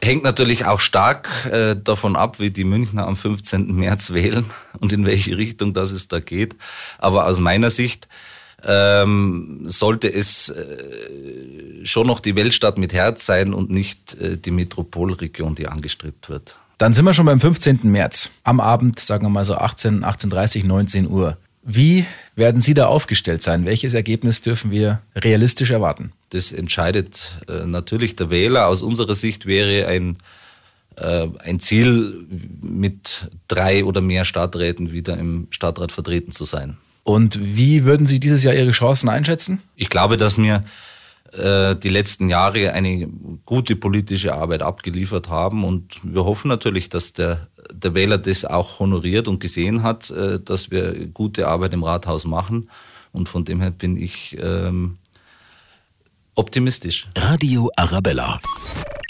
hängt 0.00 0.22
natürlich 0.22 0.64
auch 0.64 0.78
stark 0.78 1.28
äh, 1.50 1.74
davon 1.76 2.14
ab, 2.14 2.38
wie 2.38 2.50
die 2.50 2.64
Münchner 2.64 3.06
am 3.06 3.16
15. 3.16 3.74
März 3.74 4.10
wählen 4.14 4.44
und 4.78 4.92
in 4.92 5.04
welche 5.04 5.36
Richtung 5.36 5.74
das 5.74 5.90
es 5.90 6.06
da 6.06 6.20
geht. 6.20 6.54
Aber 6.98 7.26
aus 7.26 7.40
meiner 7.40 7.70
Sicht 7.70 8.08
ähm, 8.64 9.60
sollte 9.64 10.12
es 10.12 10.48
äh, 10.48 11.84
schon 11.84 12.06
noch 12.06 12.20
die 12.20 12.36
Weltstadt 12.36 12.78
mit 12.78 12.92
Herz 12.92 13.26
sein 13.26 13.52
und 13.52 13.70
nicht 13.70 14.14
äh, 14.20 14.36
die 14.36 14.50
Metropolregion, 14.50 15.54
die 15.54 15.68
angestrebt 15.68 16.28
wird. 16.28 16.56
Dann 16.78 16.92
sind 16.92 17.04
wir 17.04 17.14
schon 17.14 17.26
beim 17.26 17.40
15. 17.40 17.80
März. 17.84 18.30
Am 18.42 18.60
Abend, 18.60 18.98
sagen 18.98 19.24
wir 19.24 19.30
mal 19.30 19.44
so 19.44 19.54
18, 19.54 20.04
18.30, 20.04 20.66
19 20.66 21.08
Uhr. 21.08 21.36
Wie 21.62 22.04
werden 22.36 22.60
Sie 22.60 22.74
da 22.74 22.86
aufgestellt 22.86 23.42
sein? 23.42 23.64
Welches 23.64 23.94
Ergebnis 23.94 24.42
dürfen 24.42 24.70
wir 24.70 25.00
realistisch 25.16 25.70
erwarten? 25.70 26.12
Das 26.30 26.52
entscheidet 26.52 27.38
äh, 27.48 27.64
natürlich 27.64 28.16
der 28.16 28.28
Wähler. 28.30 28.66
Aus 28.66 28.82
unserer 28.82 29.14
Sicht 29.14 29.46
wäre 29.46 29.86
ein, 29.86 30.18
äh, 30.96 31.28
ein 31.38 31.60
Ziel, 31.60 32.26
mit 32.60 33.30
drei 33.48 33.84
oder 33.84 34.00
mehr 34.00 34.24
Stadträten 34.24 34.92
wieder 34.92 35.16
im 35.16 35.46
Stadtrat 35.50 35.92
vertreten 35.92 36.32
zu 36.32 36.44
sein. 36.44 36.76
Und 37.04 37.38
wie 37.40 37.84
würden 37.84 38.06
Sie 38.06 38.18
dieses 38.18 38.42
Jahr 38.42 38.54
Ihre 38.54 38.72
Chancen 38.72 39.08
einschätzen? 39.08 39.62
Ich 39.76 39.90
glaube, 39.90 40.16
dass 40.16 40.38
wir 40.38 40.64
äh, 41.32 41.76
die 41.76 41.88
letzten 41.90 42.30
Jahre 42.30 42.72
eine 42.72 43.08
gute 43.44 43.76
politische 43.76 44.34
Arbeit 44.34 44.62
abgeliefert 44.62 45.28
haben. 45.28 45.64
Und 45.64 46.00
wir 46.02 46.24
hoffen 46.24 46.48
natürlich, 46.48 46.88
dass 46.88 47.12
der, 47.12 47.48
der 47.72 47.94
Wähler 47.94 48.18
das 48.18 48.44
auch 48.44 48.78
honoriert 48.78 49.28
und 49.28 49.40
gesehen 49.40 49.82
hat, 49.82 50.10
äh, 50.10 50.40
dass 50.40 50.70
wir 50.70 51.06
gute 51.08 51.48
Arbeit 51.48 51.74
im 51.74 51.82
Rathaus 51.82 52.24
machen. 52.24 52.70
Und 53.12 53.28
von 53.28 53.44
dem 53.44 53.60
her 53.60 53.70
bin 53.70 53.96
ich 53.96 54.36
ähm, 54.40 54.96
optimistisch. 56.34 57.08
Radio 57.16 57.70
Arabella. 57.76 58.40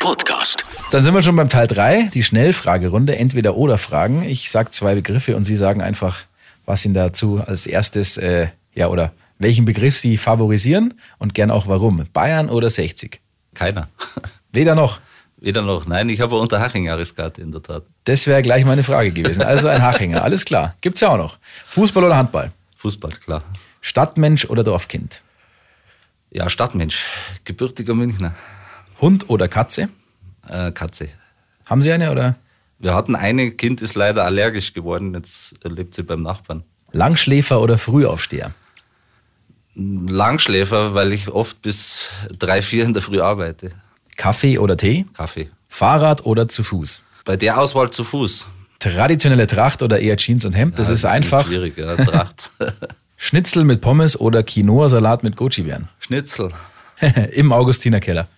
Podcast. 0.00 0.64
Dann 0.90 1.02
sind 1.02 1.14
wir 1.14 1.22
schon 1.22 1.36
beim 1.36 1.48
Teil 1.48 1.66
3, 1.66 2.10
die 2.12 2.22
Schnellfragerunde, 2.22 3.16
entweder 3.16 3.56
oder 3.56 3.78
Fragen. 3.78 4.22
Ich 4.22 4.50
sage 4.50 4.70
zwei 4.70 4.94
Begriffe 4.94 5.36
und 5.36 5.44
Sie 5.44 5.56
sagen 5.56 5.80
einfach, 5.80 6.20
was 6.66 6.84
Ihnen 6.84 6.94
dazu 6.94 7.40
als 7.44 7.66
erstes, 7.66 8.16
äh, 8.16 8.48
ja, 8.74 8.88
oder 8.88 9.12
welchen 9.38 9.64
Begriff 9.64 9.98
Sie 9.98 10.16
favorisieren 10.16 10.94
und 11.18 11.34
gern 11.34 11.50
auch 11.50 11.66
warum. 11.66 12.04
Bayern 12.12 12.48
oder 12.48 12.70
60? 12.70 13.20
Keiner. 13.54 13.88
Weder 14.52 14.74
noch. 14.74 15.00
Weder 15.36 15.62
noch. 15.62 15.86
Nein, 15.86 16.08
ich 16.08 16.20
habe 16.20 16.36
unter 16.36 16.60
Haching 16.60 16.84
Jahreskarte 16.84 17.42
in 17.42 17.52
der 17.52 17.62
Tat. 17.62 17.84
Das 18.04 18.26
wäre 18.26 18.40
gleich 18.42 18.64
meine 18.64 18.82
Frage 18.82 19.10
gewesen. 19.10 19.42
Also 19.42 19.68
ein 19.68 19.82
Hachinger, 19.82 20.22
alles 20.22 20.44
klar. 20.44 20.74
Gibt 20.80 20.94
es 20.96 21.02
ja 21.02 21.10
auch 21.10 21.18
noch. 21.18 21.38
Fußball 21.66 22.04
oder 22.04 22.16
Handball? 22.16 22.52
Fußball, 22.76 23.10
klar. 23.12 23.42
Stadtmensch 23.80 24.46
oder 24.46 24.64
Dorfkind? 24.64 25.20
Ja, 26.30 26.48
Stadtmensch, 26.48 27.06
gebürtiger 27.44 27.94
Münchner. 27.94 28.34
Hund 29.00 29.28
oder 29.28 29.48
Katze? 29.48 29.88
Äh, 30.48 30.72
Katze. 30.72 31.08
Haben 31.66 31.82
Sie 31.82 31.92
eine 31.92 32.10
oder? 32.10 32.36
Wir 32.78 32.94
hatten 32.94 33.14
eine 33.16 33.50
Kind, 33.52 33.80
ist 33.80 33.94
leider 33.94 34.24
allergisch 34.24 34.72
geworden, 34.74 35.14
jetzt 35.14 35.54
lebt 35.64 35.94
sie 35.94 36.02
beim 36.02 36.22
Nachbarn. 36.22 36.64
Langschläfer 36.92 37.60
oder 37.60 37.78
Frühaufsteher? 37.78 38.52
Langschläfer, 39.76 40.94
weil 40.94 41.12
ich 41.12 41.28
oft 41.28 41.60
bis 41.62 42.10
drei, 42.38 42.62
vier 42.62 42.84
in 42.84 42.92
der 42.92 43.02
Früh 43.02 43.20
arbeite. 43.20 43.70
Kaffee 44.16 44.58
oder 44.58 44.76
Tee? 44.76 45.06
Kaffee. 45.14 45.50
Fahrrad 45.68 46.24
oder 46.24 46.48
zu 46.48 46.62
Fuß? 46.62 47.02
Bei 47.24 47.36
der 47.36 47.58
Auswahl 47.58 47.90
zu 47.90 48.04
Fuß. 48.04 48.46
Traditionelle 48.78 49.46
Tracht 49.46 49.82
oder 49.82 49.98
eher 49.98 50.16
Jeans 50.16 50.44
und 50.44 50.52
Hemd? 50.54 50.78
Das 50.78 50.88
Ja, 50.88 50.94
ist 50.94 51.04
einfach. 51.04 51.46
schwierig, 51.46 51.76
ja, 51.76 51.96
Tracht. 52.04 52.50
Schnitzel 53.16 53.64
mit 53.64 53.80
Pommes 53.80 54.20
oder 54.20 54.42
Quinoa-Salat 54.44 55.22
mit 55.24 55.36
Goji-Beeren? 55.36 55.88
Schnitzel. 55.98 56.52
Im 57.32 57.52
Augustinerkeller. 57.52 58.28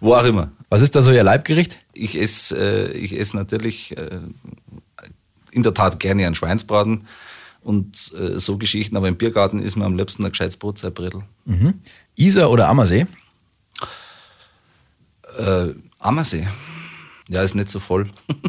Wo 0.00 0.14
auch 0.14 0.24
immer. 0.24 0.50
Was 0.68 0.82
ist 0.82 0.94
da 0.94 1.02
so 1.02 1.10
Ihr 1.10 1.24
Leibgericht? 1.24 1.80
Ich 1.92 2.18
esse, 2.18 2.56
äh, 2.56 2.92
ich 2.92 3.18
esse 3.18 3.36
natürlich 3.36 3.96
äh, 3.96 4.20
in 5.50 5.62
der 5.62 5.74
Tat 5.74 5.98
gerne 5.98 6.26
einen 6.26 6.34
Schweinsbraten 6.34 7.06
und 7.62 8.12
äh, 8.14 8.38
so 8.38 8.58
Geschichten, 8.58 8.96
aber 8.96 9.08
im 9.08 9.16
Biergarten 9.16 9.58
ist 9.58 9.76
mir 9.76 9.84
am 9.84 9.96
liebsten 9.96 10.24
ein 10.24 10.30
gescheites 10.30 10.56
Brotzeibbrettel. 10.56 11.22
Isar 12.16 12.50
oder 12.50 12.68
Ammersee? 12.68 13.06
Äh, 15.36 15.68
Ammersee. 15.98 16.46
Ja, 17.28 17.42
ist 17.42 17.54
nicht 17.54 17.70
so 17.70 17.80
voll. 17.80 18.10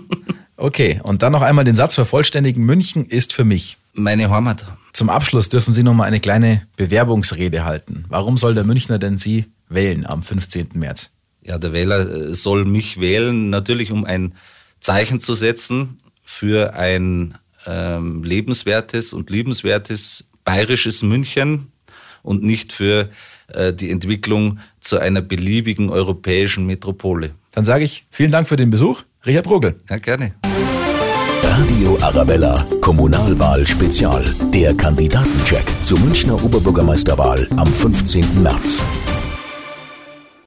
Okay, 0.62 1.00
und 1.04 1.22
dann 1.24 1.32
noch 1.32 1.42
einmal 1.42 1.64
den 1.64 1.76
Satz 1.76 1.96
vervollständigen. 1.96 2.66
München 2.66 3.06
ist 3.06 3.32
für 3.32 3.46
mich. 3.46 3.78
Meine 3.94 4.30
Heimat. 4.30 4.66
Zum 4.92 5.10
Abschluss 5.10 5.48
dürfen 5.48 5.74
Sie 5.74 5.84
noch 5.84 5.94
mal 5.94 6.04
eine 6.04 6.20
kleine 6.20 6.68
Bewerbungsrede 6.76 7.64
halten. 7.64 8.04
Warum 8.10 8.36
soll 8.36 8.56
der 8.56 8.66
Münchner 8.66 9.00
denn 9.00 9.16
Sie 9.16 9.46
wählen 9.70 10.06
am 10.06 10.24
15. 10.24 10.70
März? 10.74 11.12
Ja, 11.42 11.58
der 11.58 11.74
Wähler 11.74 12.10
äh, 12.10 12.36
soll 12.36 12.66
mich 12.66 13.00
wählen, 13.00 13.50
natürlich 13.50 13.92
um 13.92 14.06
ein 14.06 14.34
Zeichen 14.80 15.20
zu 15.20 15.36
setzen 15.36 15.98
für 16.24 16.74
ein 16.74 17.38
ähm, 17.66 18.24
lebenswertes 18.24 19.14
und 19.14 19.30
liebenswertes 19.30 20.26
bayerisches 20.44 21.04
München 21.04 21.72
und 22.24 22.44
nicht 22.44 22.74
für 22.74 23.10
äh, 23.48 23.74
die 23.74 23.90
Entwicklung 23.90 24.60
zu 24.80 25.00
einer 25.00 25.22
beliebigen 25.22 25.90
europäischen 25.90 26.66
Metropole. 26.66 27.32
Dann 27.52 27.66
sage 27.66 27.84
ich 27.84 28.06
vielen 28.12 28.32
Dank 28.32 28.48
für 28.48 28.56
den 28.56 28.70
Besuch. 28.70 29.04
Richard 29.26 29.46
Brogel. 29.46 29.76
Ja, 29.90 29.98
gerne. 29.98 30.34
Radio 31.44 31.98
Arabella, 32.02 32.66
Kommunalwahl 32.80 33.66
Spezial. 33.68 34.24
Der 34.54 34.74
Kandidatencheck 34.76 35.66
zur 35.82 36.00
Münchner 36.00 36.42
Oberbürgermeisterwahl 36.42 37.48
am 37.58 37.68
15. 37.68 38.42
März. 38.42 38.82